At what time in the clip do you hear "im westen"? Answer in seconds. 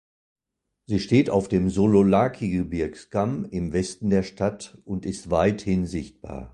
3.45-4.09